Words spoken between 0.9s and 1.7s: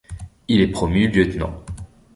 lieutenant.